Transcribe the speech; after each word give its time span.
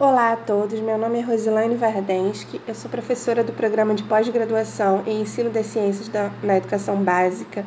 Olá 0.00 0.32
a 0.32 0.36
todos, 0.36 0.80
meu 0.80 0.96
nome 0.96 1.18
é 1.18 1.20
Rosilane 1.20 1.76
Vardensky, 1.76 2.58
eu 2.66 2.74
sou 2.74 2.90
professora 2.90 3.44
do 3.44 3.52
programa 3.52 3.94
de 3.94 4.02
pós-graduação 4.02 5.02
em 5.06 5.20
Ensino 5.20 5.50
das 5.50 5.66
Ciências 5.66 6.08
da, 6.08 6.30
na 6.42 6.56
Educação 6.56 6.96
Básica 7.04 7.66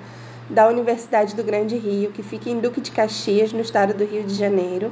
da 0.50 0.68
Universidade 0.68 1.36
do 1.36 1.44
Grande 1.44 1.78
Rio, 1.78 2.12
que 2.12 2.24
fica 2.24 2.50
em 2.50 2.60
Duque 2.60 2.82
de 2.82 2.90
Caxias, 2.90 3.54
no 3.54 3.62
estado 3.62 3.94
do 3.94 4.04
Rio 4.04 4.24
de 4.24 4.34
Janeiro. 4.34 4.92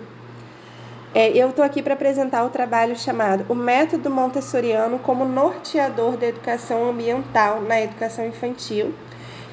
É, 1.15 1.29
eu 1.29 1.49
estou 1.49 1.65
aqui 1.65 1.81
para 1.81 1.95
apresentar 1.95 2.45
o 2.45 2.51
trabalho 2.51 2.95
chamado 2.95 3.43
O 3.49 3.55
Método 3.55 4.11
Montessoriano 4.11 4.99
como 4.99 5.25
Norteador 5.25 6.17
da 6.17 6.27
Educação 6.27 6.87
Ambiental 6.87 7.59
na 7.59 7.81
Educação 7.81 8.23
Infantil, 8.23 8.93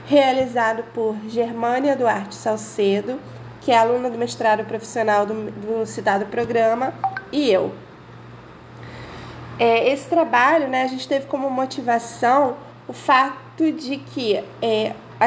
realizado 0.05 0.85
por 0.93 1.17
Germânia 1.27 1.97
Duarte 1.97 2.35
Salcedo, 2.35 3.19
que 3.63 3.73
é 3.73 3.79
aluna 3.79 4.11
do 4.11 4.19
mestrado 4.19 4.63
profissional 4.67 5.25
do, 5.25 5.51
do 5.51 5.87
citado 5.87 6.27
programa, 6.27 6.93
e 7.33 7.51
eu. 7.51 7.73
É, 9.59 9.93
esse 9.93 10.09
trabalho, 10.09 10.69
né, 10.69 10.85
a 10.85 10.87
gente 10.87 11.09
teve 11.09 11.27
como 11.27 11.51
motivação 11.51 12.57
o 12.87 12.93
fato 12.93 13.73
de 13.73 13.97
que 13.99 14.43
é, 14.63 14.95
a, 15.21 15.27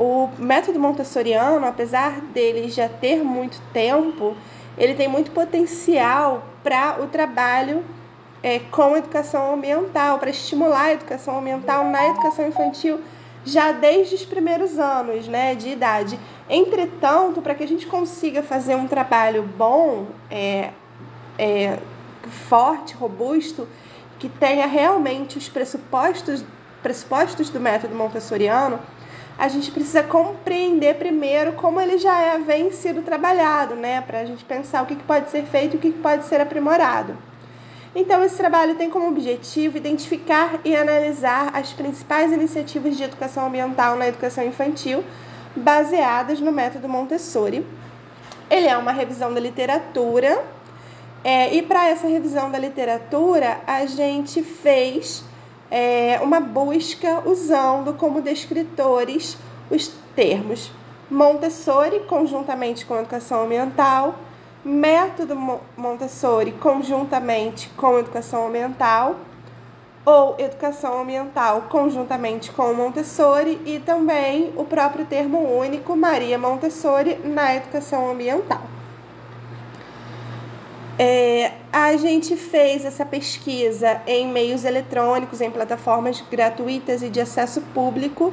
o 0.00 0.30
método 0.38 0.78
montessoriano, 0.78 1.66
apesar 1.66 2.20
dele 2.20 2.70
já 2.70 2.88
ter 2.88 3.22
muito 3.24 3.60
tempo, 3.72 4.36
ele 4.78 4.94
tem 4.94 5.08
muito 5.08 5.30
potencial 5.32 6.44
para 6.62 7.02
o 7.02 7.08
trabalho 7.08 7.84
é, 8.42 8.58
com 8.58 8.96
educação 8.96 9.54
ambiental, 9.54 10.18
para 10.18 10.30
estimular 10.30 10.84
a 10.84 10.92
educação 10.92 11.38
ambiental 11.38 11.84
na 11.84 12.08
educação 12.08 12.46
infantil 12.46 13.00
já 13.44 13.72
desde 13.72 14.14
os 14.14 14.24
primeiros 14.24 14.78
anos 14.78 15.26
né, 15.26 15.54
de 15.54 15.70
idade. 15.70 16.18
Entretanto, 16.48 17.42
para 17.42 17.54
que 17.54 17.64
a 17.64 17.68
gente 17.68 17.86
consiga 17.86 18.42
fazer 18.42 18.74
um 18.74 18.86
trabalho 18.86 19.42
bom, 19.42 20.06
é, 20.30 20.70
é, 21.38 21.78
forte, 22.48 22.94
robusto, 22.94 23.68
que 24.18 24.28
tenha 24.28 24.66
realmente 24.66 25.38
os 25.38 25.48
pressupostos, 25.48 26.44
pressupostos 26.82 27.50
do 27.50 27.60
método 27.60 27.94
montessoriano, 27.94 28.78
a 29.38 29.48
gente 29.48 29.70
precisa 29.70 30.02
compreender 30.02 30.96
primeiro 30.96 31.54
como 31.54 31.80
ele 31.80 31.98
já 31.98 32.20
é, 32.20 32.38
vem 32.38 32.70
sido 32.70 33.02
trabalhado, 33.02 33.74
né? 33.74 34.00
Para 34.00 34.20
a 34.20 34.24
gente 34.24 34.44
pensar 34.44 34.82
o 34.82 34.86
que, 34.86 34.94
que 34.94 35.04
pode 35.04 35.30
ser 35.30 35.44
feito 35.46 35.74
e 35.74 35.76
o 35.78 35.80
que, 35.80 35.90
que 35.90 35.98
pode 35.98 36.24
ser 36.26 36.40
aprimorado. 36.40 37.16
Então, 37.94 38.22
esse 38.24 38.36
trabalho 38.36 38.74
tem 38.76 38.88
como 38.88 39.08
objetivo 39.08 39.76
identificar 39.76 40.60
e 40.64 40.74
analisar 40.74 41.50
as 41.54 41.72
principais 41.72 42.32
iniciativas 42.32 42.96
de 42.96 43.02
educação 43.02 43.46
ambiental 43.46 43.96
na 43.96 44.08
educação 44.08 44.44
infantil, 44.44 45.04
baseadas 45.54 46.40
no 46.40 46.50
método 46.50 46.88
Montessori. 46.88 47.66
Ele 48.48 48.66
é 48.66 48.76
uma 48.76 48.92
revisão 48.92 49.32
da 49.34 49.40
literatura 49.40 50.42
é, 51.24 51.54
e 51.54 51.62
para 51.62 51.88
essa 51.88 52.08
revisão 52.08 52.50
da 52.50 52.58
literatura, 52.58 53.60
a 53.66 53.86
gente 53.86 54.42
fez 54.42 55.24
é, 55.70 56.18
uma 56.20 56.40
busca 56.40 57.22
usando 57.24 57.94
como 57.94 58.20
descritores 58.20 59.36
os 59.70 59.88
termos 60.16 60.70
Montessori, 61.10 62.00
conjuntamente 62.00 62.84
com 62.84 62.98
educação 62.98 63.44
ambiental, 63.44 64.16
método 64.64 65.36
Montessori, 65.76 66.52
conjuntamente 66.52 67.68
com 67.76 67.98
educação 67.98 68.48
ambiental, 68.48 69.16
ou 70.04 70.34
educação 70.38 71.00
ambiental 71.00 71.62
conjuntamente 71.68 72.50
com 72.50 72.74
Montessori 72.74 73.60
e 73.64 73.78
também 73.78 74.52
o 74.56 74.64
próprio 74.64 75.04
termo 75.04 75.38
único 75.56 75.96
Maria 75.96 76.38
Montessori 76.38 77.16
na 77.22 77.54
educação 77.54 78.10
ambiental. 78.10 78.71
É, 81.04 81.54
a 81.72 81.96
gente 81.96 82.36
fez 82.36 82.84
essa 82.84 83.04
pesquisa 83.04 84.00
em 84.06 84.28
meios 84.28 84.64
eletrônicos, 84.64 85.40
em 85.40 85.50
plataformas 85.50 86.20
gratuitas 86.30 87.02
e 87.02 87.08
de 87.08 87.20
acesso 87.20 87.60
público, 87.74 88.32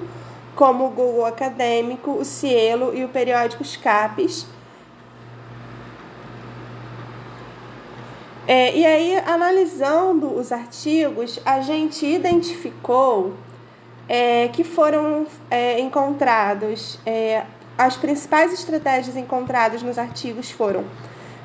como 0.55 0.85
o 0.85 0.89
Google 0.91 1.25
Acadêmico, 1.25 2.11
o 2.11 2.23
Cielo 2.23 2.95
e 2.95 3.03
o 3.03 3.09
periódico 3.09 3.65
Scapes. 3.65 4.45
É, 8.47 8.77
e 8.77 8.85
aí, 8.85 9.17
analisando 9.25 10.31
os 10.31 10.51
artigos, 10.51 11.39
a 11.43 11.61
gente 11.61 12.05
identificou 12.05 13.33
é, 14.07 14.47
que 14.49 14.63
foram 14.63 15.25
é, 15.49 15.79
encontrados, 15.79 16.99
é, 17.03 17.41
as 17.75 17.97
principais 17.97 18.53
estratégias 18.53 19.17
encontradas 19.17 19.81
nos 19.81 19.97
artigos 19.97 20.51
foram 20.51 20.85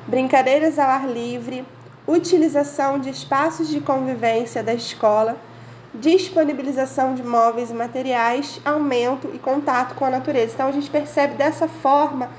brincadeiras 0.07 0.77
ao 0.77 0.89
ar 0.89 1.07
livre, 1.07 1.65
utilização 2.07 2.99
de 2.99 3.09
espaços 3.09 3.67
de 3.67 3.79
convivência 3.79 4.61
da 4.61 4.73
escola, 4.73 5.37
disponibilização 5.93 7.15
de 7.15 7.23
móveis 7.23 7.71
e 7.71 7.73
materiais, 7.73 8.59
aumento 8.63 9.29
e 9.33 9.39
contato 9.39 9.95
com 9.95 10.05
a 10.05 10.09
natureza. 10.09 10.53
Então 10.53 10.67
a 10.67 10.71
gente 10.71 10.89
percebe 10.89 11.35
dessa 11.35 11.67
forma 11.67 12.29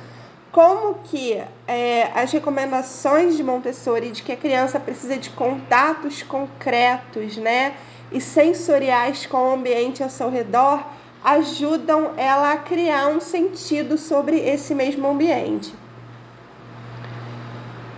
como 0.52 0.94
que 1.04 1.42
é, 1.66 2.10
as 2.14 2.32
recomendações 2.32 3.36
de 3.36 3.42
Montessori 3.42 4.10
de 4.10 4.22
que 4.22 4.32
a 4.32 4.36
criança 4.36 4.78
precisa 4.78 5.16
de 5.16 5.30
contatos 5.30 6.22
concretos, 6.22 7.36
né, 7.36 7.74
e 8.12 8.20
sensoriais 8.20 9.26
com 9.26 9.38
o 9.38 9.52
ambiente 9.54 10.02
ao 10.02 10.08
seu 10.08 10.30
redor 10.30 10.84
ajudam 11.24 12.12
ela 12.16 12.52
a 12.52 12.56
criar 12.56 13.08
um 13.08 13.20
sentido 13.20 13.98
sobre 13.98 14.38
esse 14.38 14.74
mesmo 14.74 15.08
ambiente. 15.08 15.74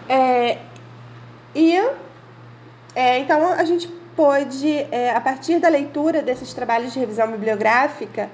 É, 0.09 0.59
e 1.55 1.77
é, 2.95 3.19
então 3.19 3.53
a 3.53 3.65
gente 3.65 3.87
pôde, 4.17 4.87
é, 4.91 5.11
a 5.15 5.21
partir 5.21 5.59
da 5.59 5.69
leitura 5.69 6.23
desses 6.23 6.53
trabalhos 6.55 6.93
de 6.93 6.99
revisão 6.99 7.31
bibliográfica, 7.31 8.31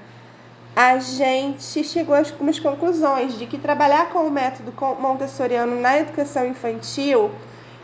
a 0.75 0.97
gente 0.99 1.83
chegou 1.83 2.15
a 2.15 2.19
algumas 2.19 2.59
conclusões 2.59 3.37
de 3.37 3.45
que 3.45 3.57
trabalhar 3.57 4.09
com 4.09 4.19
o 4.19 4.31
método 4.31 4.73
montessoriano 4.99 5.79
na 5.79 5.99
educação 5.99 6.45
infantil 6.47 7.31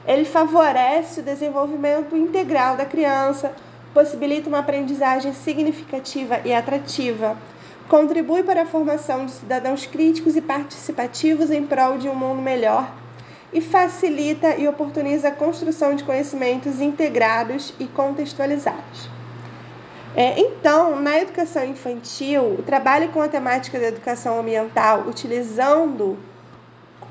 ele 0.05 0.25
favorece 0.25 1.19
o 1.19 1.23
desenvolvimento 1.23 2.17
integral 2.17 2.75
da 2.75 2.85
criança, 2.85 3.53
possibilita 3.93 4.49
uma 4.49 4.59
aprendizagem 4.59 5.33
significativa 5.33 6.41
e 6.43 6.53
atrativa, 6.53 7.37
contribui 7.87 8.41
para 8.41 8.63
a 8.63 8.65
formação 8.65 9.25
de 9.25 9.31
cidadãos 9.31 9.85
críticos 9.85 10.35
e 10.35 10.41
participativos 10.41 11.51
em 11.51 11.65
prol 11.65 11.97
de 11.97 12.09
um 12.09 12.15
mundo 12.15 12.41
melhor 12.41 13.00
e 13.53 13.59
facilita 13.59 14.55
e 14.55 14.67
oportuniza 14.67 15.27
a 15.27 15.31
construção 15.31 15.95
de 15.95 16.03
conhecimentos 16.03 16.79
integrados 16.79 17.73
e 17.79 17.85
contextualizados. 17.85 19.09
É, 20.15 20.39
então, 20.39 20.99
na 20.99 21.19
educação 21.19 21.63
infantil, 21.63 22.55
o 22.59 22.63
trabalho 22.63 23.09
com 23.09 23.21
a 23.21 23.29
temática 23.29 23.79
da 23.79 23.87
educação 23.87 24.39
ambiental, 24.39 25.05
utilizando 25.07 26.17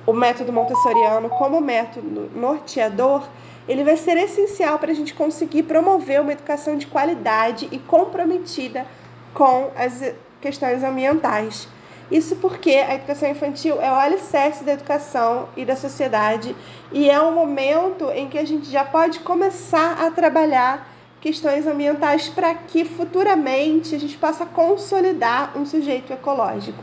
o 0.07 0.13
método 0.13 0.53
montessoriano 0.53 1.29
como 1.29 1.61
método 1.61 2.31
norteador, 2.35 3.27
ele 3.69 3.85
vai 3.85 3.97
ser 3.97 4.17
essencial 4.17 4.79
para 4.79 4.91
a 4.91 4.95
gente 4.95 5.15
conseguir 5.15 5.63
promover 5.63 6.21
uma 6.21 6.33
educação 6.33 6.77
de 6.77 6.87
qualidade 6.87 7.69
e 7.71 7.79
comprometida 7.79 8.87
com 9.33 9.71
as 9.77 10.13
questões 10.41 10.83
ambientais. 10.83 11.69
Isso 12.11 12.35
porque 12.37 12.71
a 12.71 12.95
educação 12.95 13.31
infantil 13.31 13.81
é 13.81 13.91
o 13.91 13.95
alicerce 13.95 14.65
da 14.65 14.73
educação 14.73 15.49
e 15.57 15.65
da 15.65 15.77
sociedade 15.77 16.57
e 16.91 17.09
é 17.09 17.21
um 17.21 17.33
momento 17.33 18.11
em 18.11 18.29
que 18.29 18.37
a 18.37 18.45
gente 18.45 18.69
já 18.69 18.85
pode 18.85 19.21
começar 19.21 20.05
a 20.05 20.11
trabalhar 20.11 20.89
questões 21.21 21.67
ambientais 21.67 22.29
para 22.29 22.55
que 22.55 22.85
futuramente 22.85 23.95
a 23.95 23.99
gente 23.99 24.17
possa 24.17 24.45
consolidar 24.45 25.57
um 25.57 25.65
sujeito 25.65 26.13
ecológico. 26.13 26.83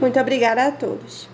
Muito 0.00 0.18
obrigada 0.18 0.68
a 0.68 0.72
todos. 0.72 1.31